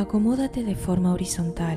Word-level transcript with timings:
Acomódate 0.00 0.64
de 0.64 0.74
forma 0.74 1.12
horizontal. 1.12 1.76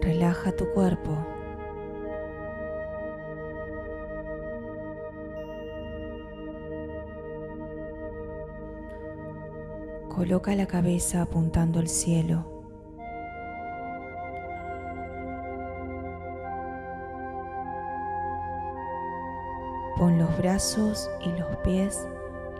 Relaja 0.00 0.50
tu 0.56 0.68
cuerpo. 0.74 1.16
Coloca 10.08 10.56
la 10.56 10.66
cabeza 10.66 11.22
apuntando 11.22 11.78
al 11.78 11.86
cielo. 11.86 12.59
Los 20.30 20.38
brazos 20.38 21.10
y 21.20 21.30
los 21.38 21.56
pies 21.58 22.06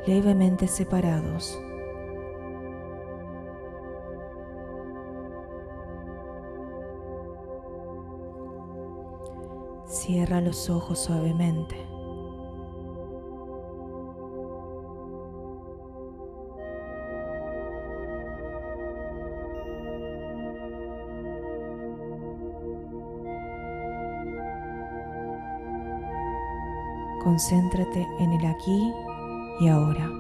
levemente 0.06 0.66
separados. 0.66 1.59
Cierra 9.87 10.41
los 10.41 10.70
ojos 10.70 11.01
suavemente. 11.01 11.90
Concéntrate 27.31 28.09
en 28.19 28.33
el 28.33 28.45
aquí 28.45 28.92
y 29.61 29.69
ahora. 29.69 30.11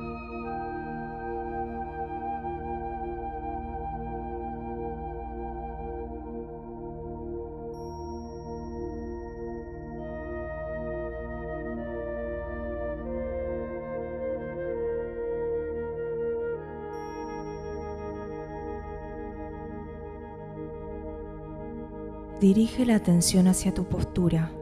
Dirige 22.40 22.86
la 22.86 22.94
atención 22.94 23.48
hacia 23.48 23.74
tu 23.74 23.82
postura. 23.82 24.52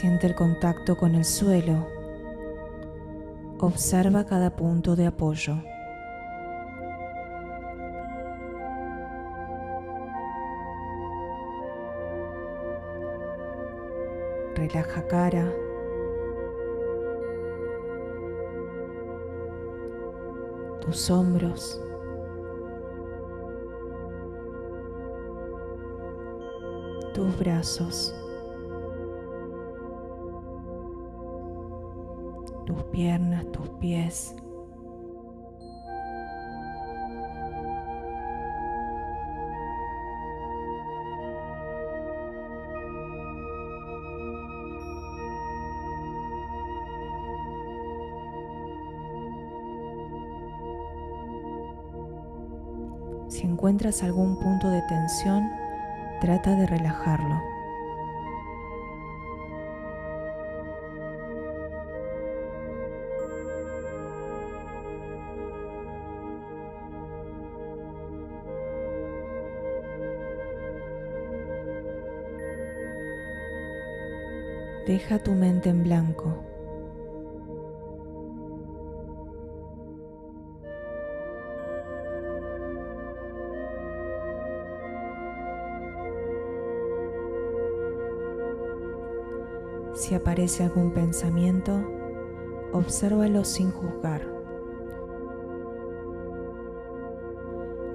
Siente 0.00 0.26
el 0.26 0.34
contacto 0.34 0.96
con 0.96 1.14
el 1.14 1.26
suelo. 1.26 1.86
Observa 3.58 4.24
cada 4.24 4.48
punto 4.48 4.96
de 4.96 5.06
apoyo. 5.06 5.56
Relaja 14.54 15.06
cara. 15.06 15.52
Tus 20.80 21.10
hombros. 21.10 21.78
Tus 27.12 27.38
brazos. 27.38 28.14
Tus 32.70 32.84
piernas, 32.84 33.44
tus 33.50 33.68
pies. 33.80 34.36
Si 53.28 53.46
encuentras 53.46 54.02
algún 54.04 54.38
punto 54.38 54.70
de 54.70 54.82
tensión, 54.82 55.50
trata 56.20 56.54
de 56.54 56.66
relajarlo. 56.66 57.49
Deja 74.90 75.20
tu 75.20 75.30
mente 75.34 75.68
en 75.68 75.84
blanco. 75.84 76.34
Si 89.94 90.16
aparece 90.16 90.64
algún 90.64 90.92
pensamiento, 90.92 91.80
obsérvalo 92.72 93.44
sin 93.44 93.70
juzgar. 93.70 94.26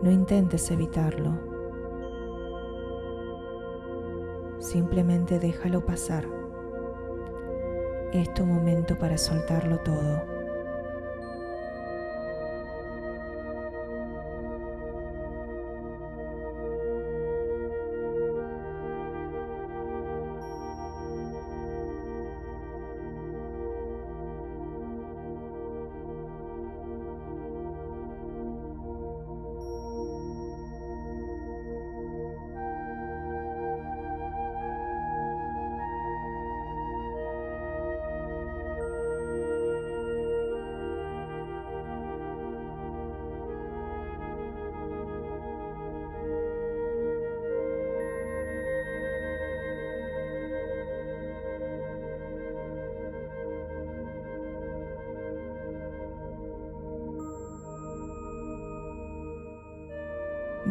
No 0.02 0.10
intentes 0.10 0.72
evitarlo. 0.72 1.34
Simplemente 4.60 5.40
déjalo 5.40 5.86
pasar. 5.86 6.45
Es 8.16 8.34
tu 8.34 8.46
momento 8.46 8.98
para 8.98 9.18
soltarlo 9.18 9.78
todo. 9.80 10.34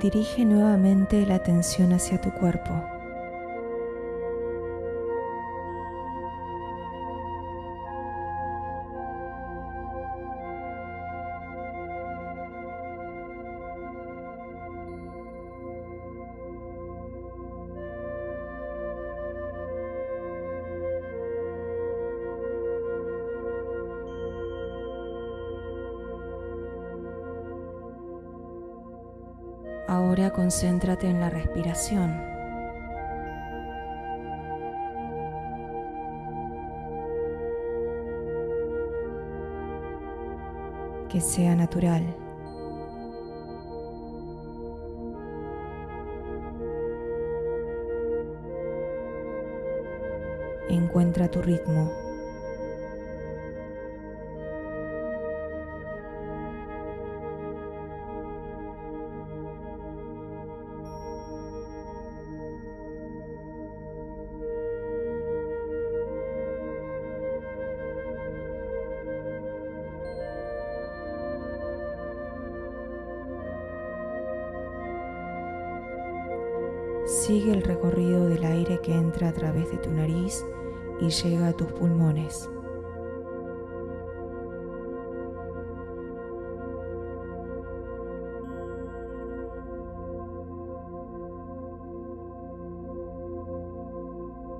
Dirige 0.05 0.45
nuevamente 0.45 1.25
la 1.25 1.37
atención 1.37 1.95
hacia 1.95 2.21
tu 2.21 2.31
cuerpo. 2.31 2.94
Concéntrate 30.44 31.08
en 31.08 31.20
la 31.20 31.31
respiración. 31.31 32.23
que 41.08 41.20
sea 41.20 41.55
natural. 41.55 42.02
Encuentra 50.69 51.31
tu 51.31 51.41
ritmo. 51.41 51.91
Sigue 77.26 77.53
el 77.53 77.62
recorrido 77.62 78.29
del 78.29 78.44
aire 78.44 78.82
que 78.82 78.93
entra 78.93 79.31
a 79.31 79.32
través 79.32 79.71
de 79.71 79.79
tu 79.79 79.91
nariz 79.91 80.44
y 81.00 81.09
llega 81.09 81.49
a 81.49 81.53
tus 81.55 81.73
pulmones. 81.73 82.50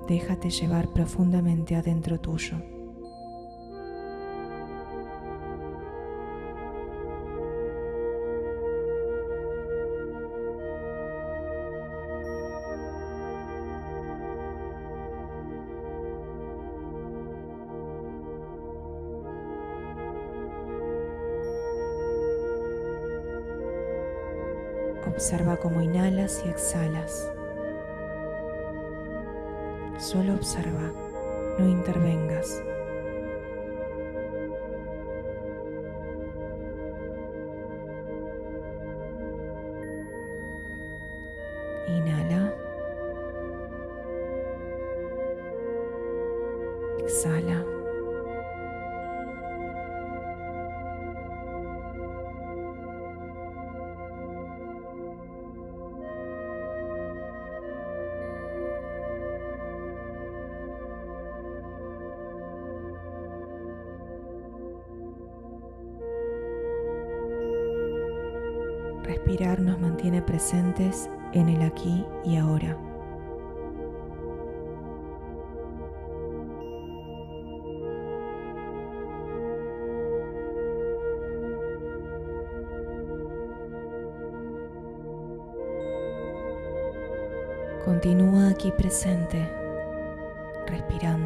Déjate 0.07 0.49
llevar 0.49 0.87
profundamente 0.87 1.75
adentro 1.75 2.19
tuyo. 2.19 2.57
Observa 25.15 25.55
cómo 25.55 25.81
inhalas 25.81 26.43
y 26.45 26.49
exhalas. 26.49 27.31
Solo 29.97 30.33
observa, 30.33 30.91
no 31.57 31.69
intervengas. 31.69 32.61
Respirar 69.25 69.59
nos 69.59 69.79
mantiene 69.79 70.21
presentes 70.21 71.09
en 71.33 71.49
el 71.49 71.63
aquí 71.63 72.05
y 72.23 72.37
ahora. 72.37 72.77
Continúa 87.83 88.49
aquí 88.49 88.71
presente, 88.77 89.43
respirando. 90.67 91.24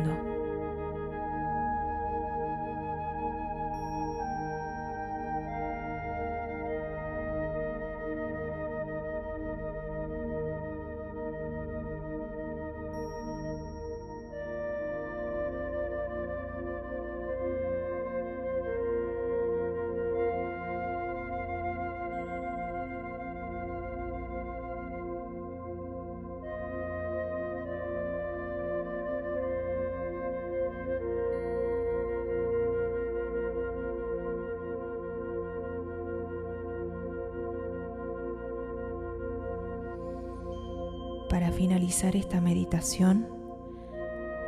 Esta 42.19 42.41
meditación, 42.41 43.27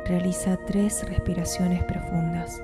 realiza 0.04 0.58
tres 0.66 1.08
respiraciones 1.08 1.82
profundas. 1.84 2.62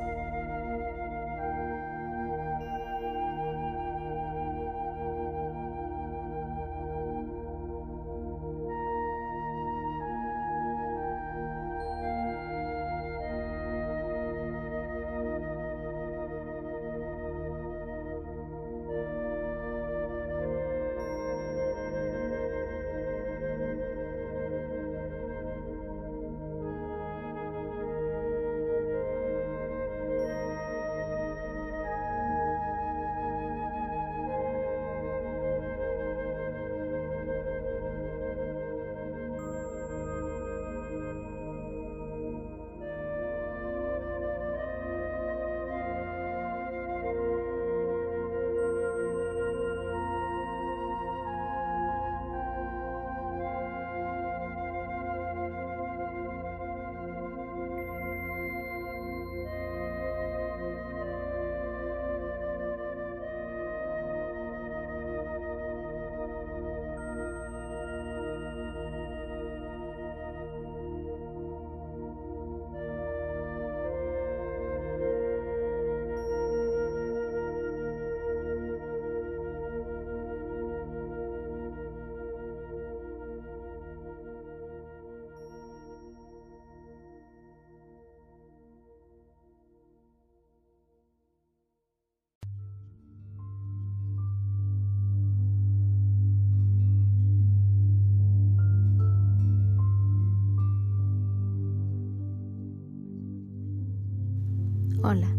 Hola, 105.11 105.35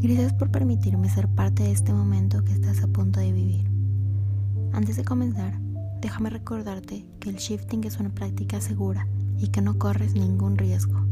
Gracias 0.00 0.32
por 0.32 0.50
permitirme 0.50 1.10
ser 1.10 1.28
parte 1.28 1.62
de 1.62 1.72
este 1.72 1.92
momento 1.92 2.42
que 2.42 2.52
estás 2.52 2.82
a 2.82 2.86
punto 2.86 3.20
de 3.20 3.32
vivir. 3.32 3.70
Antes 4.72 4.96
de 4.96 5.04
comenzar, 5.04 5.60
déjame 6.00 6.30
recordarte 6.30 7.04
que 7.20 7.28
el 7.28 7.36
shifting 7.36 7.84
es 7.84 8.00
una 8.00 8.08
práctica 8.08 8.62
segura 8.62 9.06
y 9.36 9.48
que 9.48 9.60
no 9.60 9.78
corres 9.78 10.14
ningún 10.14 10.56
riesgo. 10.56 11.04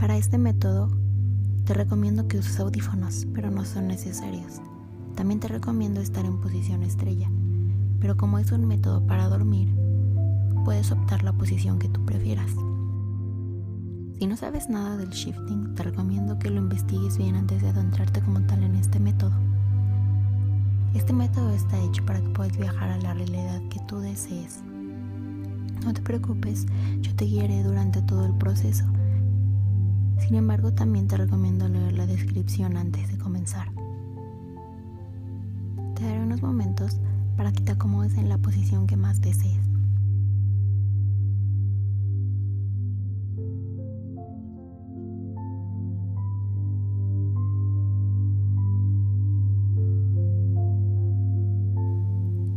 Para 0.00 0.16
este 0.16 0.38
método, 0.38 0.90
te 1.66 1.72
recomiendo 1.72 2.26
que 2.26 2.38
uses 2.38 2.58
audífonos, 2.58 3.28
pero 3.32 3.48
no 3.48 3.64
son 3.64 3.86
necesarios. 3.86 4.60
También 5.14 5.38
te 5.38 5.46
recomiendo 5.46 6.00
estar 6.00 6.24
en 6.24 6.40
posición 6.40 6.82
estrella, 6.82 7.30
pero 8.00 8.16
como 8.16 8.40
es 8.40 8.50
un 8.50 8.66
método 8.66 9.06
para 9.06 9.28
dormir, 9.28 9.72
puedes 10.64 10.90
optar 10.90 11.22
la 11.22 11.32
posición 11.32 11.78
que 11.78 11.88
tú 11.88 12.04
prefieras. 12.04 12.50
Si 14.18 14.26
no 14.26 14.34
sabes 14.34 14.70
nada 14.70 14.96
del 14.96 15.10
shifting, 15.10 15.74
te 15.74 15.82
recomiendo 15.82 16.38
que 16.38 16.48
lo 16.48 16.58
investigues 16.58 17.18
bien 17.18 17.36
antes 17.36 17.60
de 17.60 17.68
adentrarte 17.68 18.22
como 18.22 18.40
tal 18.40 18.62
en 18.62 18.74
este 18.74 18.98
método. 18.98 19.34
Este 20.94 21.12
método 21.12 21.50
está 21.50 21.78
hecho 21.82 22.02
para 22.06 22.22
que 22.22 22.28
puedas 22.30 22.56
viajar 22.56 22.88
a 22.88 22.96
la 22.96 23.12
realidad 23.12 23.60
que 23.68 23.78
tú 23.80 23.98
desees. 23.98 24.62
No 25.84 25.92
te 25.92 26.00
preocupes, 26.00 26.64
yo 27.02 27.14
te 27.14 27.26
guiaré 27.26 27.62
durante 27.62 28.00
todo 28.00 28.24
el 28.24 28.32
proceso. 28.32 28.86
Sin 30.18 30.36
embargo, 30.36 30.72
también 30.72 31.08
te 31.08 31.18
recomiendo 31.18 31.68
leer 31.68 31.92
la 31.92 32.06
descripción 32.06 32.78
antes 32.78 33.10
de 33.10 33.18
comenzar. 33.18 33.70
Te 35.94 36.04
daré 36.04 36.22
unos 36.22 36.40
momentos 36.40 36.98
para 37.36 37.52
que 37.52 37.60
te 37.60 37.72
acomodes 37.72 38.14
en 38.14 38.30
la 38.30 38.38
posición 38.38 38.86
que 38.86 38.96
más 38.96 39.20
desees. 39.20 39.65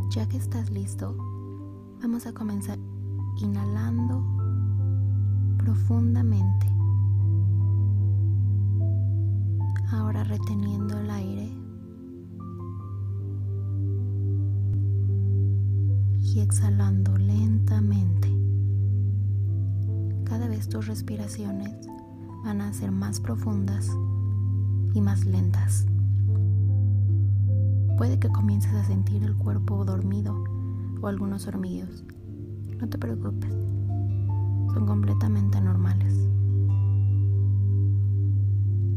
Ya 0.10 0.28
que 0.28 0.38
estás 0.38 0.72
listo, 0.72 1.16
vamos 2.02 2.26
a 2.26 2.34
comenzar 2.34 2.80
inhalando 3.38 4.26
profundamente. 5.60 6.66
Ahora 9.92 10.24
reteniendo 10.24 11.00
el 11.00 11.12
aire 11.12 11.54
y 16.18 16.40
exhalando 16.40 17.16
lentamente. 17.16 18.30
Cada 20.24 20.48
vez 20.48 20.68
tus 20.70 20.88
respiraciones 20.88 21.88
van 22.44 22.62
a 22.62 22.74
ser 22.74 22.92
más 22.92 23.20
profundas 23.20 23.88
y 24.96 25.02
más 25.02 25.24
lentas. 25.26 25.86
Puede 28.00 28.18
que 28.18 28.30
comiences 28.30 28.74
a 28.76 28.86
sentir 28.86 29.26
el 29.26 29.36
cuerpo 29.36 29.84
dormido 29.84 30.42
o 31.02 31.08
algunos 31.08 31.46
hormigueos. 31.48 32.06
No 32.80 32.88
te 32.88 32.98
preocupes, 32.98 33.52
son 34.74 34.86
completamente 34.88 35.60
normales. 35.60 36.16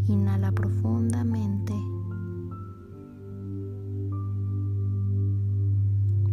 Inhala 0.06 0.52
profundamente. 0.52 1.74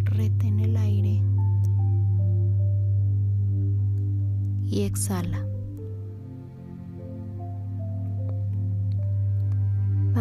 Retén 0.03 0.59
el 0.59 0.77
aire. 0.77 1.23
Y 4.67 4.81
exhala. 4.81 5.43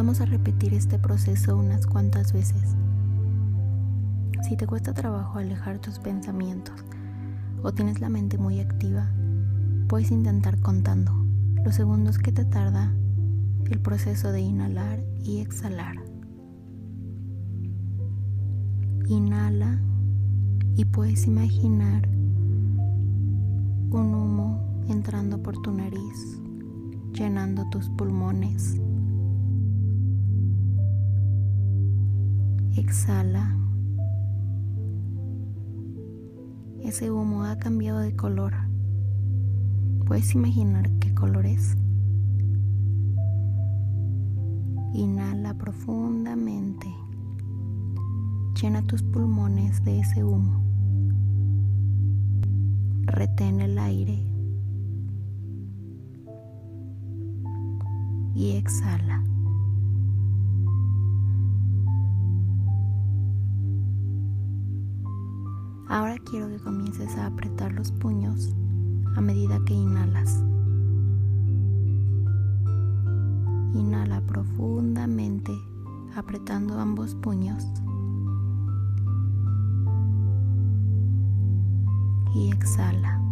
Vamos 0.08 0.22
a 0.22 0.24
repetir 0.24 0.72
este 0.72 0.98
proceso 0.98 1.54
unas 1.54 1.86
cuantas 1.86 2.32
veces. 2.32 2.74
Si 4.40 4.56
te 4.56 4.66
cuesta 4.66 4.94
trabajo 4.94 5.38
alejar 5.38 5.80
tus 5.80 5.98
pensamientos 5.98 6.82
o 7.62 7.72
tienes 7.72 8.00
la 8.00 8.08
mente 8.08 8.38
muy 8.38 8.58
activa, 8.58 9.12
puedes 9.86 10.10
intentar 10.10 10.62
contando 10.62 11.12
los 11.62 11.74
segundos 11.74 12.16
que 12.16 12.32
te 12.32 12.46
tarda 12.46 12.90
el 13.66 13.80
proceso 13.80 14.32
de 14.32 14.40
inhalar 14.40 15.04
y 15.22 15.40
exhalar. 15.40 15.96
Inhala 19.08 19.78
y 20.74 20.86
puedes 20.86 21.26
imaginar 21.26 22.08
un 23.90 24.14
humo 24.14 24.86
entrando 24.88 25.42
por 25.42 25.60
tu 25.60 25.70
nariz, 25.70 26.40
llenando 27.12 27.68
tus 27.68 27.90
pulmones 27.90 28.80
Exhala. 32.78 33.56
Ese 36.80 37.10
humo 37.10 37.42
ha 37.42 37.58
cambiado 37.58 37.98
de 37.98 38.14
color. 38.14 38.54
¿Puedes 40.06 40.32
imaginar 40.36 40.88
qué 41.00 41.12
color 41.12 41.44
es? 41.46 41.76
Inhala 44.94 45.54
profundamente. 45.54 46.86
Llena 48.62 48.86
tus 48.86 49.02
pulmones 49.02 49.82
de 49.82 49.98
ese 49.98 50.22
humo. 50.22 50.62
Retén 53.06 53.60
el 53.60 53.76
aire. 53.76 54.24
Y 58.36 58.52
exhala. 58.52 59.27
Quiero 66.30 66.48
que 66.48 66.58
comiences 66.58 67.16
a 67.16 67.26
apretar 67.26 67.72
los 67.72 67.90
puños 67.90 68.54
a 69.16 69.20
medida 69.20 69.58
que 69.64 69.72
inhalas. 69.72 70.42
Inhala 73.74 74.20
profundamente 74.26 75.52
apretando 76.14 76.78
ambos 76.78 77.14
puños. 77.14 77.66
Y 82.34 82.52
exhala. 82.52 83.22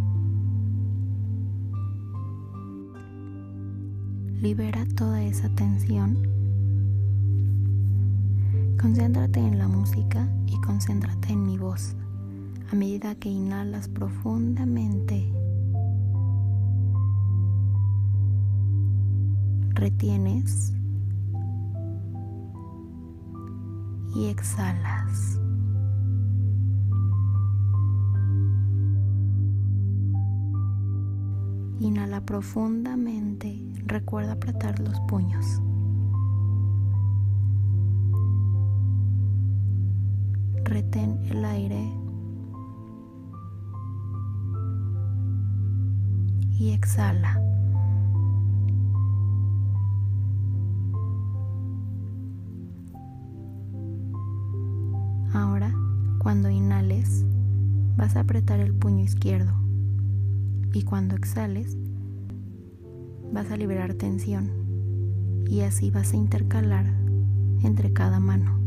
Libera 4.41 4.87
toda 4.97 5.23
esa 5.23 5.49
tensión. 5.51 6.17
Concéntrate 8.81 9.41
en 9.41 9.59
la 9.59 9.69
música 9.69 10.29
y 10.47 10.59
concéntrate 10.61 11.33
en 11.33 11.45
mi 11.45 11.59
voz 11.59 11.95
a 12.71 12.75
medida 12.75 13.15
que 13.15 13.29
inhalas 13.29 13.89
profundamente. 13.89 15.33
Retienes 19.71 20.73
y 24.17 24.27
exhalas. 24.27 25.39
Inhala 31.79 32.25
profundamente. 32.25 33.63
Recuerda 33.85 34.33
apretar 34.33 34.81
los 34.81 34.99
puños. 35.03 35.61
Retén 40.65 41.21
el 41.31 41.45
aire 41.45 42.06
y 46.59 46.71
exhala. 46.71 47.41
Ahora, 55.33 55.73
cuando 56.19 56.49
inhales, 56.49 57.25
vas 57.97 58.17
a 58.17 58.21
apretar 58.21 58.61
el 58.61 58.75
puño 58.75 59.05
izquierdo 59.05 59.53
y 60.73 60.83
cuando 60.83 61.15
exhales, 61.15 61.77
vas 63.33 63.51
a 63.51 63.57
liberar 63.57 63.95
tensión 63.95 64.51
y 65.47 65.61
así 65.61 65.91
vas 65.91 66.13
a 66.13 66.17
intercalar 66.17 66.87
entre 67.63 67.93
cada 67.93 68.21
mano. 68.21 68.59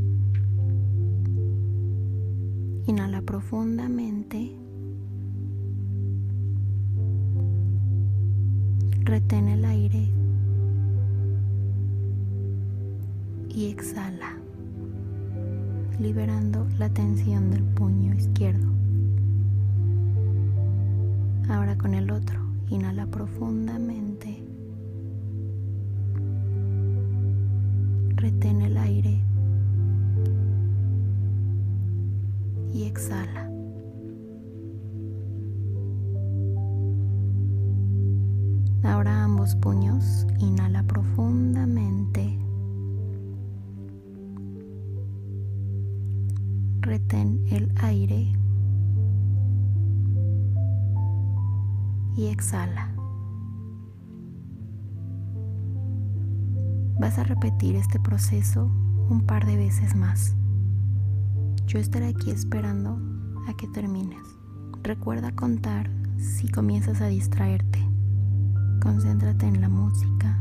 Inhala 2.85 3.21
profundamente 3.21 4.57
Retén 9.09 9.47
el 9.47 9.65
aire 9.65 10.07
y 13.49 13.65
exhala, 13.71 14.37
liberando 15.99 16.67
la 16.77 16.89
tensión 16.89 17.49
del 17.49 17.63
puño 17.63 18.13
izquierdo. 18.13 18.67
Ahora 21.49 21.75
con 21.75 21.95
el 21.95 22.11
otro, 22.11 22.39
inhala 22.69 23.07
profundamente 23.07 24.08
Ahora 38.83 39.23
ambos 39.23 39.55
puños, 39.55 40.25
inhala 40.39 40.83
profundamente. 40.83 42.39
Retén 46.81 47.43
el 47.47 47.71
aire 47.81 48.31
y 52.15 52.27
exhala. 52.27 52.93
Vas 56.99 57.17
a 57.17 57.23
repetir 57.23 57.75
este 57.75 57.99
proceso 57.99 58.65
un 59.09 59.21
par 59.25 59.45
de 59.45 59.55
veces 59.55 59.95
más. 59.95 60.35
Yo 61.65 61.79
estaré 61.79 62.07
aquí 62.07 62.31
esperando 62.31 62.99
a 63.47 63.53
que 63.55 63.67
termines. 63.67 64.23
Recuerda 64.83 65.31
contar 65.31 65.89
si 66.17 66.49
comienzas 66.49 67.01
a 67.01 67.07
distraerte. 67.07 67.88
Concéntrate 68.79 69.45
en 69.45 69.61
la 69.61 69.69
música, 69.69 70.37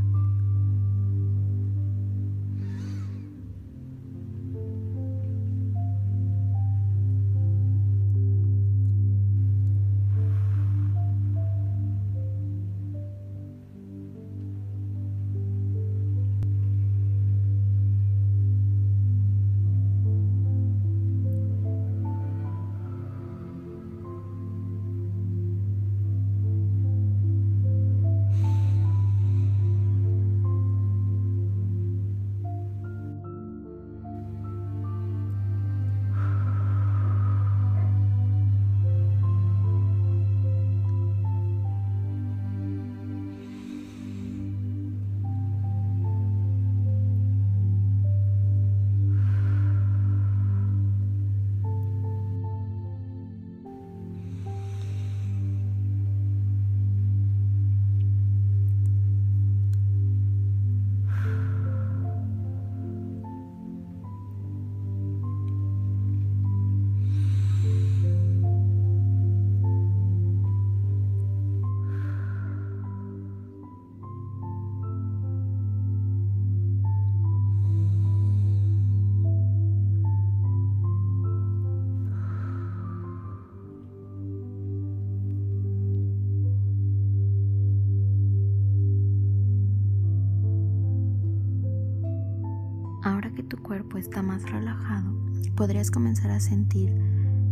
está 93.98 94.22
más 94.22 94.50
relajado, 94.50 95.12
podrías 95.56 95.90
comenzar 95.90 96.30
a 96.30 96.40
sentir 96.40 96.92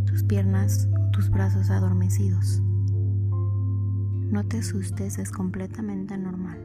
tus 0.06 0.22
piernas 0.22 0.88
o 0.96 1.10
tus 1.10 1.30
brazos 1.30 1.70
adormecidos. 1.70 2.62
No 4.30 4.44
te 4.44 4.58
asustes, 4.58 5.18
es 5.18 5.30
completamente 5.30 6.16
normal. 6.16 6.58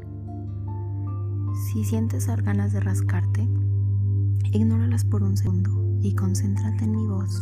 Si 1.68 1.84
sientes 1.84 2.28
ganas 2.28 2.74
de 2.74 2.80
rascarte, 2.80 3.48
ignóralas 4.52 5.06
por 5.06 5.24
un 5.24 5.38
segundo 5.38 6.00
y 6.02 6.16
concéntrate 6.16 6.86
en 6.86 6.92
mi 6.92 7.08
voz 7.08 7.42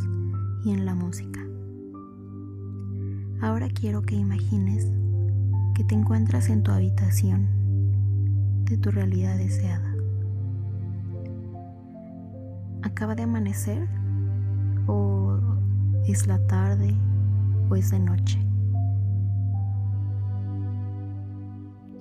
y 0.66 0.72
en 0.72 0.86
la 0.86 0.96
música. 0.96 1.40
Ahora 3.42 3.70
quiero 3.70 4.02
que 4.02 4.16
imagines 4.16 4.88
que 5.76 5.84
te 5.84 5.96
encuentras 5.96 6.50
en 6.50 6.64
tu 6.64 6.72
habitación 6.72 7.48
de 8.66 8.78
tu 8.78 8.92
realidad 8.92 9.38
deseada 9.38 9.89
acaba 13.00 13.16
de 13.16 13.24
amanecer 13.24 13.88
o 14.86 15.38
es 16.06 16.28
la 16.28 16.38
tarde 16.48 16.94
o 17.70 17.78
es 17.78 17.92
de 17.92 18.00
noche. 18.00 18.46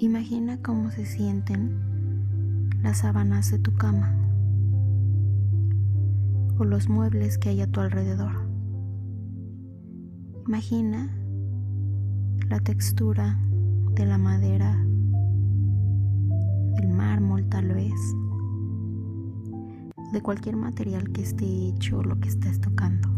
Imagina 0.00 0.60
cómo 0.60 0.90
se 0.90 1.06
sienten 1.06 2.68
las 2.82 2.98
sábanas 2.98 3.48
de 3.52 3.60
tu 3.60 3.76
cama 3.76 4.12
o 6.58 6.64
los 6.64 6.88
muebles 6.88 7.38
que 7.38 7.50
hay 7.50 7.60
a 7.60 7.68
tu 7.68 7.78
alrededor. 7.78 8.32
Imagina 10.48 11.16
la 12.48 12.58
textura 12.58 13.38
de 13.94 14.04
la 14.04 14.18
madera, 14.18 14.84
el 16.76 16.88
mármol 16.88 17.48
tal 17.48 17.72
vez 17.72 17.94
de 20.12 20.22
cualquier 20.22 20.56
material 20.56 21.10
que 21.12 21.22
esté 21.22 21.44
hecho 21.68 22.02
lo 22.02 22.18
que 22.20 22.28
estés 22.28 22.60
tocando. 22.60 23.08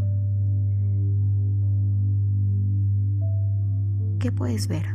¿Qué 4.18 4.32
puedes 4.32 4.68
ver? 4.68 4.86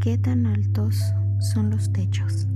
¿Qué 0.00 0.16
tan 0.16 0.46
altos 0.46 0.98
son 1.40 1.70
los 1.70 1.92
techos? 1.92 2.46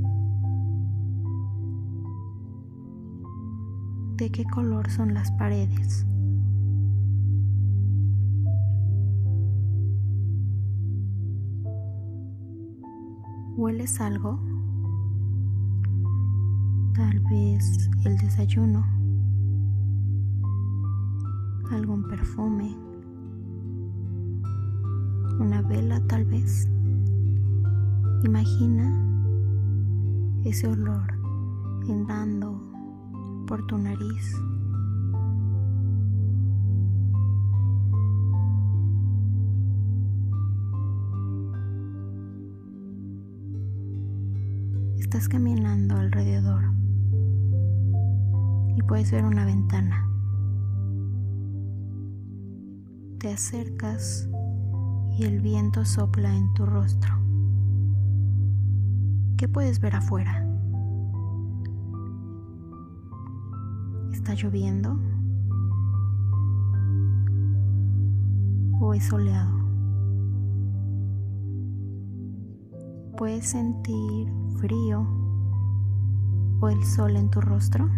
¿De 4.17 4.31
qué 4.31 4.45
color 4.45 4.91
son 4.91 5.13
las 5.13 5.31
paredes? 5.33 6.07
¿Hueles 13.65 13.99
algo? 13.99 14.39
Tal 16.93 17.19
vez 17.31 17.89
el 18.05 18.19
desayuno, 18.19 18.85
algún 21.71 22.07
perfume, 22.07 22.77
una 25.41 25.63
vela 25.63 25.99
tal 26.09 26.27
vez. 26.27 26.69
Imagina 28.25 28.85
ese 30.45 30.69
olor 30.69 31.15
entrando 31.89 32.61
por 33.47 33.67
tu 33.67 33.79
nariz. 33.79 34.37
Estás 45.15 45.29
caminando 45.29 45.95
alrededor 45.95 46.65
y 48.77 48.83
puedes 48.83 49.13
ver 49.13 49.25
una 49.25 49.45
ventana. 49.45 50.11
Te 53.21 53.33
acercas 53.33 54.29
y 55.17 55.23
el 55.23 55.41
viento 55.41 55.85
sopla 55.85 56.35
en 56.35 56.53
tu 56.55 56.67
rostro. 56.67 57.15
¿Qué 59.37 59.47
puedes 59.47 59.79
ver 59.79 59.95
afuera? 59.95 60.45
¿Está 64.13 64.35
lloviendo? 64.35 64.99
¿O 68.81 68.95
es 68.95 69.05
soleado? 69.05 69.64
¿Puedes 73.17 73.51
sentir 73.51 74.29
frío 74.59 75.07
o 76.61 76.69
el 76.69 76.85
sol 76.85 77.15
en 77.17 77.31
tu 77.31 77.41
rostro? 77.41 77.89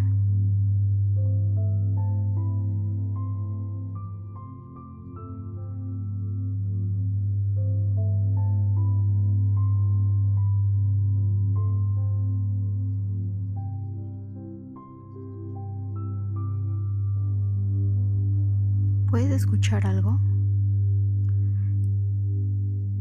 ¿Puedes 19.09 19.31
escuchar 19.31 19.87
algo? 19.87 20.19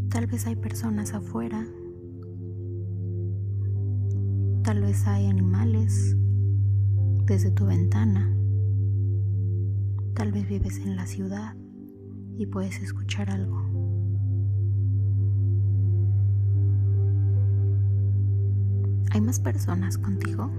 Tal 0.09 0.26
vez 0.26 0.46
hay 0.46 0.57
personas 0.57 1.12
afuera 1.12 1.66
Tal 4.66 4.81
vez 4.81 5.07
hay 5.07 5.29
animales 5.29 6.16
desde 7.24 7.52
tu 7.52 7.66
ventana. 7.66 8.35
Tal 10.12 10.33
vez 10.33 10.48
vives 10.48 10.79
en 10.79 10.96
la 10.96 11.07
ciudad 11.07 11.55
y 12.37 12.46
puedes 12.46 12.83
escuchar 12.83 13.31
algo. 13.31 13.62
¿Hay 19.12 19.20
más 19.20 19.38
personas 19.38 19.98
contigo? 19.98 20.50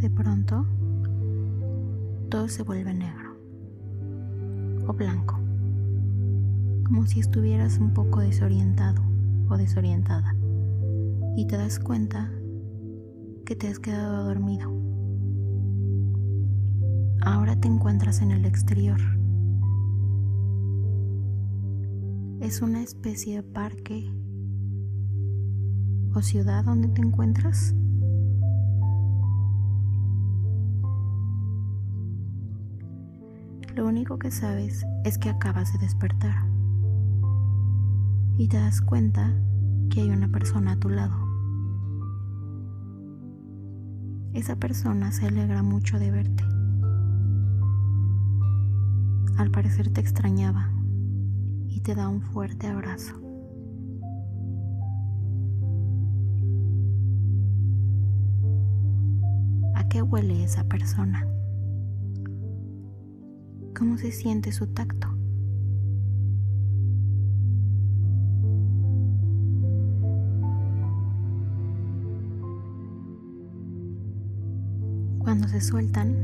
De 0.00 0.08
pronto, 0.08 0.64
todo 2.30 2.48
se 2.48 2.62
vuelve 2.62 2.94
negro 2.94 3.36
o 4.86 4.92
blanco, 4.94 5.43
como 6.84 7.06
si 7.06 7.20
estuvieras 7.20 7.78
un 7.78 7.92
poco 7.94 8.20
desorientado 8.20 9.02
o 9.48 9.56
desorientada 9.56 10.36
y 11.36 11.46
te 11.46 11.56
das 11.56 11.78
cuenta 11.78 12.30
que 13.44 13.56
te 13.56 13.68
has 13.68 13.78
quedado 13.78 14.24
dormido. 14.24 14.72
Ahora 17.20 17.56
te 17.56 17.68
encuentras 17.68 18.20
en 18.20 18.30
el 18.30 18.44
exterior. 18.44 19.00
Es 22.40 22.60
una 22.62 22.82
especie 22.82 23.36
de 23.36 23.42
parque 23.42 24.10
o 26.14 26.22
ciudad 26.22 26.64
donde 26.64 26.88
te 26.88 27.00
encuentras. 27.00 27.74
Lo 33.74 33.86
único 33.86 34.18
que 34.18 34.30
sabes 34.30 34.86
es 35.04 35.18
que 35.18 35.30
acabas 35.30 35.72
de 35.72 35.80
despertar 35.80 36.53
y 38.36 38.48
te 38.48 38.56
das 38.56 38.80
cuenta 38.80 39.32
que 39.90 40.00
hay 40.00 40.10
una 40.10 40.28
persona 40.28 40.72
a 40.72 40.76
tu 40.76 40.88
lado. 40.88 41.14
Esa 44.32 44.56
persona 44.56 45.12
se 45.12 45.26
alegra 45.26 45.62
mucho 45.62 45.98
de 45.98 46.10
verte. 46.10 46.44
Al 49.36 49.50
parecer 49.50 49.92
te 49.92 50.00
extrañaba 50.00 50.72
y 51.68 51.80
te 51.80 51.94
da 51.94 52.08
un 52.08 52.20
fuerte 52.20 52.66
abrazo. 52.66 53.14
¿A 59.76 59.88
qué 59.88 60.02
huele 60.02 60.42
esa 60.42 60.64
persona? 60.64 61.24
¿Cómo 63.76 63.98
se 63.98 64.10
siente 64.10 64.50
su 64.50 64.66
tacto? 64.68 65.13
Se 75.54 75.60
sueltan, 75.60 76.16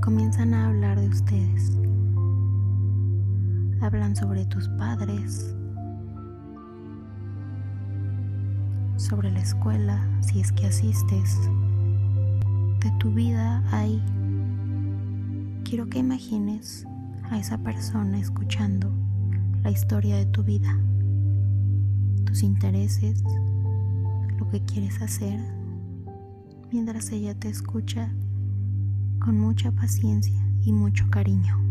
comienzan 0.00 0.54
a 0.54 0.68
hablar 0.68 0.98
de 0.98 1.08
ustedes. 1.08 1.76
Hablan 3.82 4.16
sobre 4.16 4.46
tus 4.46 4.66
padres, 4.78 5.54
sobre 8.96 9.30
la 9.30 9.40
escuela, 9.40 10.08
si 10.22 10.40
es 10.40 10.52
que 10.52 10.68
asistes, 10.68 11.38
de 12.80 12.90
tu 12.98 13.12
vida 13.12 13.62
ahí. 13.72 14.02
Quiero 15.64 15.86
que 15.90 15.98
imagines 15.98 16.86
a 17.24 17.38
esa 17.38 17.58
persona 17.58 18.18
escuchando 18.18 18.90
la 19.64 19.70
historia 19.70 20.16
de 20.16 20.24
tu 20.24 20.42
vida, 20.44 20.74
tus 22.24 22.42
intereses, 22.42 23.22
lo 24.38 24.48
que 24.48 24.64
quieres 24.64 25.02
hacer, 25.02 25.38
mientras 26.72 27.12
ella 27.12 27.34
te 27.34 27.50
escucha 27.50 28.10
con 29.18 29.38
mucha 29.38 29.70
paciencia 29.72 30.40
y 30.62 30.72
mucho 30.72 31.08
cariño. 31.10 31.67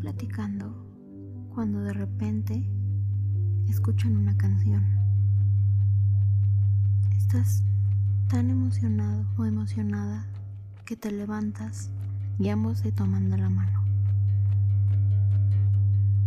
Platicando 0.00 0.86
cuando 1.54 1.82
de 1.82 1.92
repente 1.92 2.68
escuchan 3.68 4.16
una 4.16 4.36
canción. 4.36 4.84
Estás 7.16 7.62
tan 8.28 8.50
emocionado 8.50 9.26
o 9.36 9.44
emocionada 9.44 10.26
que 10.84 10.96
te 10.96 11.12
levantas 11.12 11.90
y 12.38 12.48
ambos 12.48 12.78
se 12.78 12.92
toman 12.92 13.30
de 13.30 13.38
la 13.38 13.50
mano. 13.50 13.84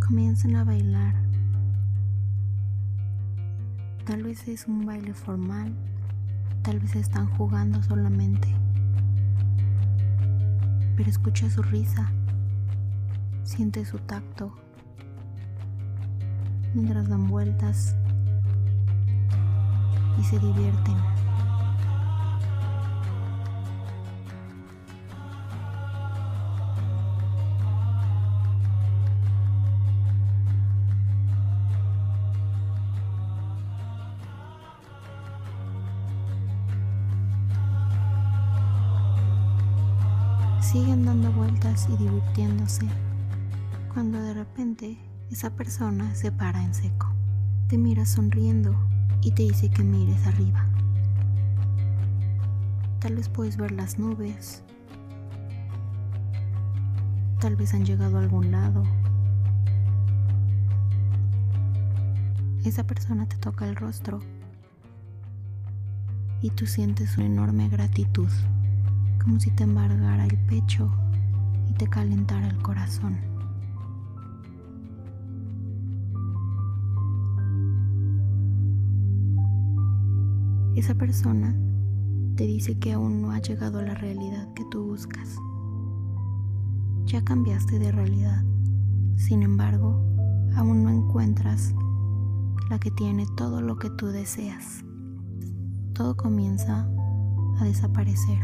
Comienzan 0.06 0.56
a 0.56 0.64
bailar. 0.64 1.16
Tal 4.06 4.24
vez 4.24 4.48
es 4.48 4.68
un 4.68 4.86
baile 4.86 5.14
formal, 5.14 5.74
tal 6.62 6.80
vez 6.80 6.96
están 6.96 7.28
jugando 7.38 7.82
solamente. 7.82 8.54
Pero 10.96 11.10
escucha 11.10 11.50
su 11.50 11.64
risa 11.64 12.12
Siente 13.44 13.86
su 13.86 14.00
tacto 14.00 14.54
mientras 16.74 17.08
dan 17.08 17.28
vueltas 17.28 17.96
y 20.20 20.24
se 20.24 20.40
divierten. 20.40 20.96
Siguen 40.62 41.06
dando 41.06 41.32
vueltas 41.34 41.88
y 41.88 41.98
divirtiéndose 41.98 42.88
cuando 43.94 44.20
de 44.20 44.34
repente 44.34 44.98
esa 45.30 45.52
persona 45.52 46.16
se 46.16 46.32
para 46.32 46.64
en 46.64 46.74
seco. 46.74 47.14
Te 47.68 47.78
mira 47.78 48.06
sonriendo 48.06 48.76
y 49.22 49.32
te 49.32 49.44
dice 49.44 49.70
que 49.70 49.84
mires 49.84 50.26
arriba. 50.26 50.68
Tal 53.00 53.16
vez 53.16 53.30
puedes 53.30 53.58
ver 53.58 53.72
las 53.72 54.00
nubes. 54.00 54.64
Tal 57.40 57.56
vez 57.56 57.74
han 57.74 57.86
llegado 57.86 58.18
a 58.18 58.22
algún 58.22 58.52
lado. 58.52 58.84
Esa 62.64 62.88
persona 62.88 63.28
te 63.28 63.36
toca 63.38 63.68
el 63.68 63.76
rostro 63.76 64.22
y 66.42 66.50
tú 66.50 66.66
sientes 66.66 67.18
una 67.18 67.28
enorme 67.28 67.70
gratitud, 67.70 68.30
como 69.22 69.40
si 69.40 69.52
te 69.52 69.64
embargara 69.64 70.26
el 70.26 70.38
pecho 70.46 70.90
y 71.70 71.74
te 71.74 71.88
calentara 71.88 72.48
el 72.48 72.58
corazón. 72.62 73.33
Esa 80.76 80.96
persona 80.96 81.56
te 82.36 82.46
dice 82.46 82.80
que 82.80 82.94
aún 82.94 83.22
no 83.22 83.32
ha 83.32 83.40
llegado 83.40 83.80
a 83.80 83.84
la 83.84 83.94
realidad 83.94 84.52
que 84.56 84.66
tú 84.72 84.84
buscas. 84.84 85.38
Ya 87.06 87.24
cambiaste 87.24 87.78
de 87.78 87.92
realidad, 87.92 88.44
sin 89.16 89.44
embargo, 89.44 90.04
aún 90.56 90.84
no 90.84 90.90
encuentras 90.90 91.76
la 92.70 92.80
que 92.80 92.90
tiene 92.90 93.28
todo 93.38 93.62
lo 93.62 93.78
que 93.78 93.92
tú 93.92 94.08
deseas. 94.08 94.84
Todo 95.94 96.18
comienza 96.18 96.90
a 97.60 97.66
desaparecer. 97.66 98.40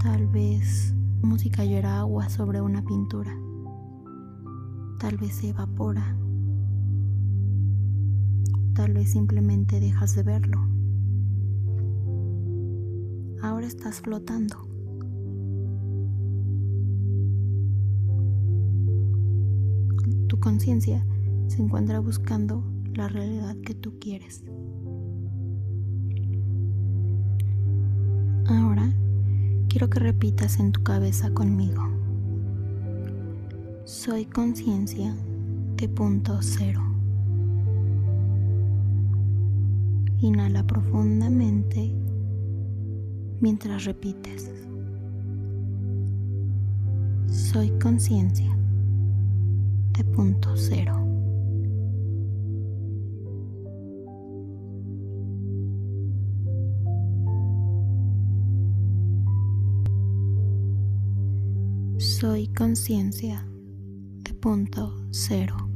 Tal 0.00 0.28
vez 0.28 0.94
como 1.20 1.36
si 1.36 1.50
cayera 1.50 1.98
agua 1.98 2.28
sobre 2.28 2.60
una 2.60 2.82
pintura. 2.82 3.36
Tal 5.00 5.16
vez 5.16 5.34
se 5.34 5.48
evapora. 5.48 6.16
Tal 8.74 8.94
vez 8.94 9.10
simplemente 9.10 9.80
dejas 9.80 10.14
de 10.14 10.22
verlo. 10.22 10.58
Ahora 13.42 13.66
estás 13.66 14.00
flotando. 14.00 14.56
Tu 20.28 20.40
conciencia 20.40 21.04
se 21.48 21.60
encuentra 21.60 22.00
buscando 22.00 22.64
la 22.94 23.08
realidad 23.08 23.56
que 23.56 23.74
tú 23.74 23.98
quieres. 23.98 24.42
Ahora 28.46 28.90
quiero 29.68 29.90
que 29.90 29.98
repitas 29.98 30.58
en 30.58 30.72
tu 30.72 30.82
cabeza 30.82 31.30
conmigo. 31.34 31.88
Soy 33.84 34.24
conciencia 34.24 35.14
de 35.76 35.88
punto 35.88 36.38
cero. 36.40 36.91
Inhala 40.22 40.64
profundamente 40.64 41.92
mientras 43.40 43.84
repites. 43.86 44.52
Soy 47.26 47.76
conciencia 47.80 48.56
de 49.98 50.04
punto 50.04 50.56
cero. 50.56 50.96
Soy 61.98 62.46
conciencia 62.54 63.44
de 64.22 64.34
punto 64.34 65.04
cero. 65.10 65.71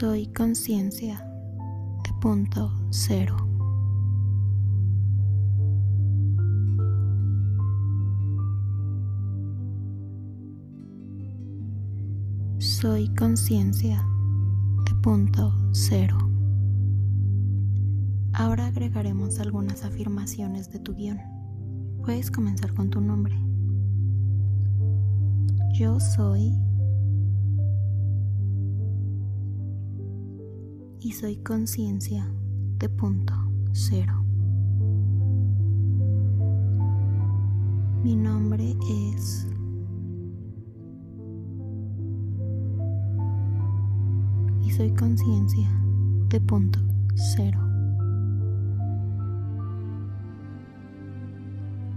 Soy 0.00 0.28
conciencia 0.28 1.22
de 2.04 2.20
punto 2.22 2.72
cero. 2.88 3.36
Soy 12.56 13.14
conciencia 13.14 14.02
de 14.86 14.94
punto 15.02 15.52
cero. 15.72 16.16
Ahora 18.32 18.68
agregaremos 18.68 19.38
algunas 19.38 19.84
afirmaciones 19.84 20.72
de 20.72 20.78
tu 20.78 20.94
guion. 20.94 21.18
Puedes 22.06 22.30
comenzar 22.30 22.72
con 22.72 22.88
tu 22.88 23.02
nombre. 23.02 23.38
Yo 25.74 26.00
soy 26.00 26.54
y 31.02 31.12
soy 31.12 31.36
conciencia 31.36 32.30
de 32.78 32.88
punto 32.88 33.32
cero. 33.72 34.22
Mi 38.02 38.16
nombre 38.16 38.76
es 39.14 39.46
y 44.62 44.70
soy 44.70 44.90
conciencia 44.94 45.68
de 46.28 46.40
punto 46.40 46.80
cero. 47.14 47.58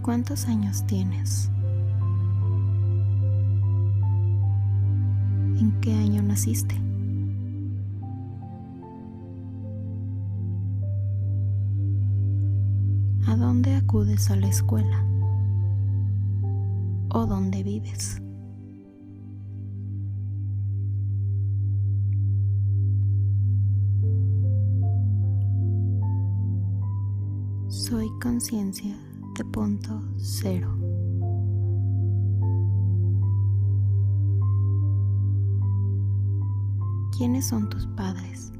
¿Cuántos 0.01 0.47
años 0.47 0.85
tienes? 0.87 1.49
¿En 5.59 5.71
qué 5.81 5.93
año 5.93 6.21
naciste? 6.21 6.92
Acudes 13.93 14.31
a 14.31 14.35
la 14.35 14.47
escuela? 14.47 15.05
¿O 17.11 17.27
dónde 17.27 17.61
vives? 17.61 18.19
Soy 27.67 28.09
conciencia 28.19 28.97
de 29.37 29.45
punto 29.45 30.01
cero. 30.17 30.75
¿Quiénes 37.15 37.47
son 37.47 37.69
tus 37.69 37.85
padres? 37.95 38.51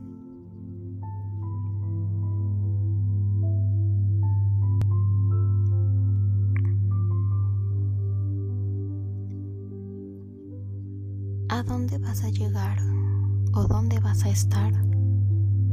Vas 14.14 14.26
a 14.26 14.30
estar 14.30 14.72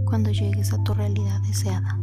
cuando 0.07 0.31
llegues 0.31 0.72
a 0.72 0.83
tu 0.83 0.94
realidad 0.94 1.42
deseada? 1.42 2.00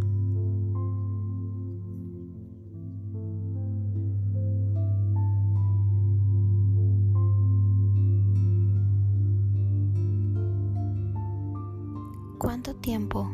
¿Cuánto 12.37 12.75
tiempo 12.75 13.31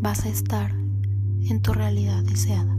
vas 0.00 0.24
a 0.24 0.30
estar 0.30 0.72
en 1.50 1.60
tu 1.60 1.74
realidad 1.74 2.24
deseada? 2.24 2.77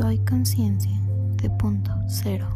Soy 0.00 0.16
conciencia 0.20 0.98
de 1.42 1.50
punto 1.50 1.92
cero. 2.08 2.48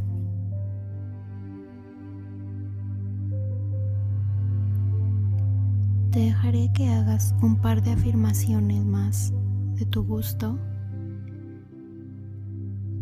Te 6.10 6.20
dejaré 6.20 6.70
que 6.72 6.88
hagas 6.88 7.34
un 7.42 7.56
par 7.56 7.82
de 7.82 7.92
afirmaciones 7.92 8.82
más 8.86 9.34
de 9.74 9.84
tu 9.84 10.04
gusto 10.04 10.58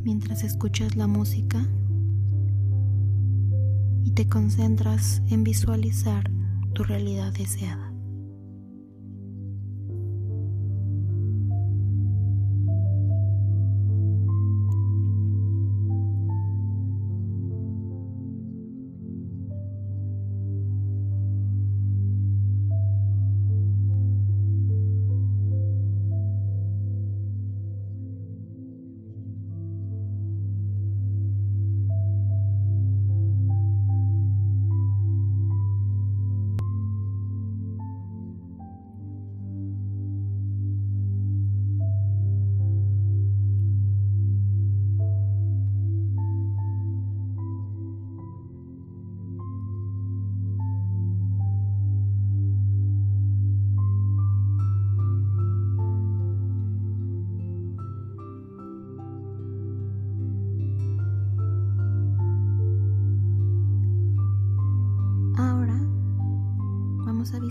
mientras 0.02 0.42
escuchas 0.42 0.96
la 0.96 1.06
música 1.06 1.64
y 4.02 4.10
te 4.10 4.28
concentras 4.28 5.22
en 5.30 5.44
visualizar 5.44 6.32
tu 6.72 6.82
realidad 6.82 7.32
deseada. 7.32 7.91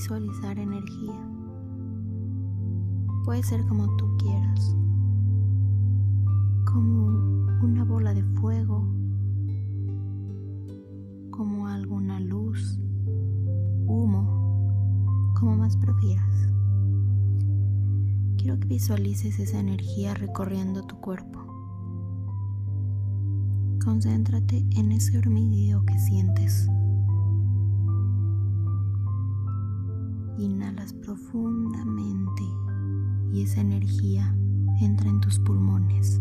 Visualizar 0.01 0.57
energía. 0.57 1.13
Puede 3.23 3.43
ser 3.43 3.63
como 3.67 3.85
tú 3.97 4.17
quieras, 4.17 4.75
como 6.65 7.05
una 7.61 7.83
bola 7.85 8.11
de 8.15 8.23
fuego, 8.23 8.83
como 11.29 11.67
alguna 11.67 12.19
luz, 12.19 12.79
humo, 13.85 15.33
como 15.39 15.57
más 15.57 15.77
prefieras. 15.77 16.51
Quiero 18.37 18.59
que 18.59 18.69
visualices 18.69 19.39
esa 19.39 19.59
energía 19.59 20.15
recorriendo 20.15 20.81
tu 20.81 20.95
cuerpo. 20.99 21.45
Concéntrate 23.85 24.65
en 24.71 24.93
ese 24.93 25.19
hormigueo 25.19 25.85
que 25.85 25.99
sientes. 25.99 26.71
Inhalas 30.41 30.91
profundamente 30.93 32.43
y 33.31 33.43
esa 33.43 33.61
energía 33.61 34.35
entra 34.81 35.07
en 35.07 35.21
tus 35.21 35.37
pulmones. 35.39 36.19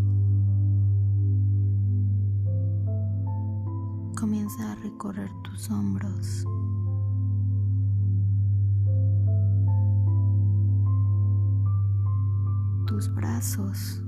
Comienza 4.19 4.73
a 4.73 4.75
recorrer 4.77 5.31
tus 5.43 5.71
hombros. 5.71 6.45
Tus 12.87 13.15
brazos. 13.15 14.03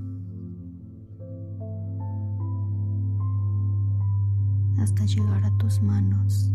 hasta 4.83 5.05
llegar 5.05 5.43
a 5.45 5.57
tus 5.57 5.81
manos. 5.81 6.51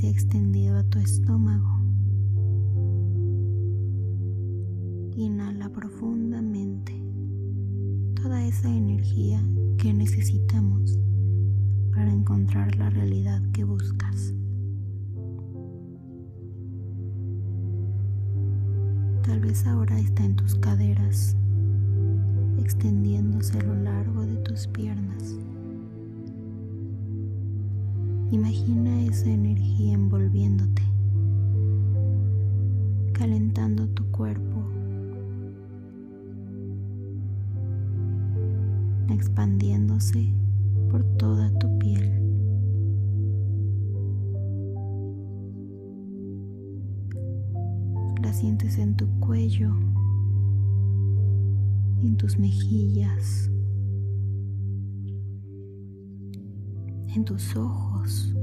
Se 0.00 0.06
ha 0.06 0.10
extendido 0.10 0.78
a 0.78 0.82
tu 0.84 0.98
estómago. 0.98 1.68
Inhala 5.14 5.68
profundamente 5.68 7.04
toda 8.14 8.42
esa 8.46 8.70
energía 8.70 9.44
que 9.76 9.92
necesitamos 9.92 10.98
para 11.92 12.10
encontrar 12.10 12.74
la 12.76 12.88
realidad 12.88 13.42
que 13.52 13.64
buscas. 13.64 14.32
Tal 19.22 19.40
vez 19.40 19.66
ahora 19.66 20.00
está 20.00 20.24
en 20.24 20.34
tus 20.34 20.54
caderas, 20.54 21.36
extendiéndose 22.58 23.58
a 23.58 23.64
lo 23.64 23.74
largo 23.74 24.24
de 24.24 24.36
tus 24.38 24.66
piernas. 24.68 25.36
Imagina 28.32 29.02
esa 29.02 29.28
energía 29.28 29.94
envolviéndote, 29.94 30.82
calentando 33.12 33.88
tu 33.88 34.08
cuerpo, 34.12 34.62
expandiéndose 39.08 40.32
por 40.92 41.02
toda 41.16 41.50
tu 41.58 41.76
piel. 41.78 42.08
La 48.22 48.32
sientes 48.32 48.78
en 48.78 48.94
tu 48.94 49.08
cuello, 49.18 49.74
en 52.00 52.16
tus 52.16 52.38
mejillas, 52.38 53.49
en 57.14 57.24
tus 57.24 57.56
ojos. 57.56 58.34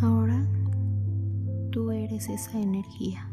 Ahora 0.00 0.46
tú 1.70 1.90
eres 1.90 2.28
esa 2.28 2.60
energía. 2.60 3.28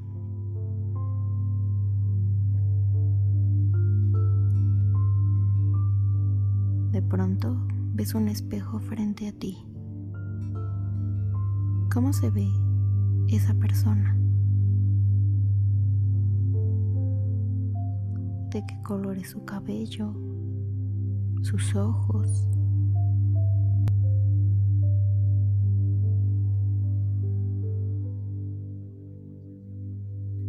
De 6.91 7.01
pronto 7.01 7.67
ves 7.93 8.15
un 8.15 8.27
espejo 8.27 8.79
frente 8.79 9.27
a 9.27 9.31
ti. 9.31 9.57
¿Cómo 11.93 12.13
se 12.13 12.29
ve 12.29 12.47
esa 13.29 13.53
persona? 13.55 14.15
¿De 18.51 18.65
qué 18.65 18.81
color 18.81 19.17
es 19.17 19.29
su 19.29 19.45
cabello? 19.45 20.28
Sus 21.41 21.75
ojos. 21.75 22.47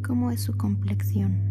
¿Cómo 0.07 0.31
es 0.31 0.41
su 0.41 0.57
complexión? 0.57 1.51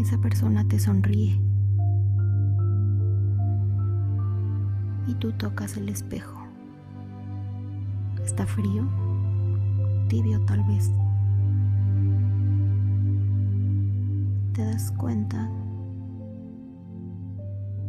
Esa 0.00 0.20
persona 0.20 0.66
te 0.68 0.78
sonríe 0.78 1.40
y 5.06 5.14
tú 5.14 5.32
tocas 5.32 5.76
el 5.76 5.88
espejo. 5.88 6.43
¿Está 8.24 8.46
frío? 8.46 8.88
Tibio 10.08 10.40
tal 10.46 10.64
vez. 10.64 10.90
Te 14.54 14.64
das 14.64 14.90
cuenta 14.92 15.50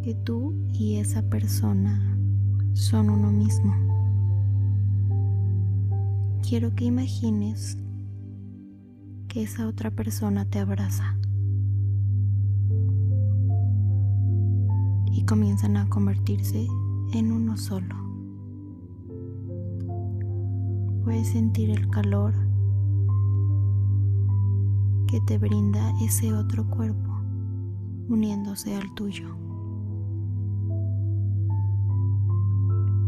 que 0.04 0.14
tú 0.14 0.54
y 0.74 0.98
esa 0.98 1.22
persona 1.24 2.18
son 2.74 3.10
uno 3.10 3.32
mismo. 3.32 3.74
Quiero 6.48 6.76
que 6.76 6.86
imagines 6.86 7.78
que 9.28 9.44
esa 9.44 9.68
otra 9.68 9.90
persona 9.90 10.46
te 10.46 10.60
abraza 10.60 11.18
y 15.12 15.26
comienzan 15.26 15.78
a 15.78 15.88
convertirse 15.90 16.68
en 17.14 17.32
uno 17.32 17.58
solo. 17.58 18.05
Sentir 21.32 21.72
el 21.72 21.90
calor 21.90 22.34
que 25.08 25.20
te 25.26 25.40
brinda 25.40 25.92
ese 26.02 26.32
otro 26.32 26.70
cuerpo 26.70 27.20
uniéndose 28.08 28.76
al 28.76 28.94
tuyo. 28.94 29.36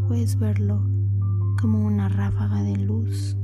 Puedes 0.08 0.38
verlo 0.40 0.82
como 1.62 1.86
una 1.86 2.10
ráfaga 2.10 2.64
de 2.64 2.76
luz 2.78 3.38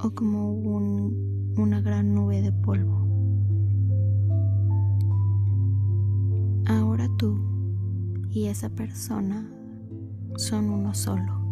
o 0.00 0.10
como 0.14 0.52
una 1.56 1.80
gran 1.80 2.14
nube 2.14 2.40
de 2.40 2.52
polvo. 2.52 3.04
Ahora 6.66 7.08
tú 7.18 7.36
y 8.30 8.46
esa 8.46 8.70
persona 8.70 9.50
son 10.36 10.70
uno 10.70 10.94
solo. 10.94 11.45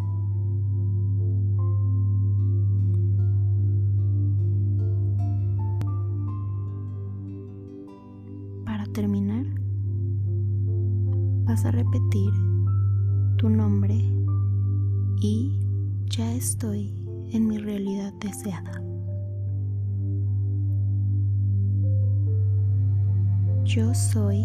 Terminar, 8.95 9.45
vas 11.47 11.65
a 11.65 11.73
repetir 11.73 12.31
tu 13.37 13.49
nombre 13.51 13.97
y 15.21 15.59
ya 16.07 16.33
estoy 16.33 16.95
en 17.33 17.49
mi 17.49 17.59
realidad 17.59 18.15
deseada. 18.21 18.81
Yo 23.65 23.93
soy 23.95 24.45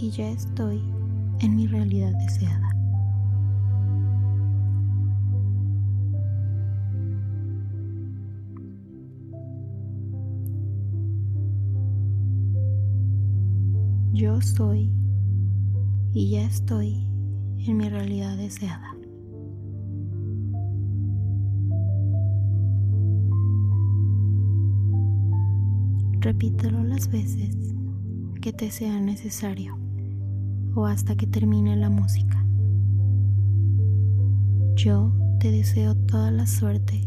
y 0.00 0.10
ya 0.10 0.30
estoy 0.30 0.80
en 1.40 1.56
mi 1.56 1.66
realidad 1.66 2.14
deseada. 2.14 2.69
Soy 14.40 14.90
y 16.12 16.30
ya 16.30 16.42
estoy 16.42 17.06
en 17.58 17.76
mi 17.76 17.88
realidad 17.88 18.36
deseada. 18.36 18.96
Repítelo 26.20 26.84
las 26.84 27.10
veces 27.10 27.56
que 28.40 28.52
te 28.52 28.70
sea 28.70 28.98
necesario 29.00 29.76
o 30.74 30.86
hasta 30.86 31.16
que 31.16 31.26
termine 31.26 31.76
la 31.76 31.90
música. 31.90 32.44
Yo 34.74 35.12
te 35.38 35.50
deseo 35.50 35.94
toda 35.94 36.30
la 36.30 36.46
suerte 36.46 37.00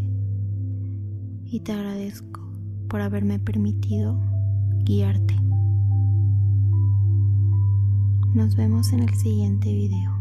y 1.46 1.60
te 1.62 1.72
agradezco 1.72 2.42
por 2.90 3.02
haberme 3.02 3.40
permitido 3.40 4.20
guiarte. 4.84 5.43
Nos 8.34 8.56
vemos 8.56 8.94
en 8.94 9.04
el 9.04 9.14
siguiente 9.14 9.72
video. 9.72 10.13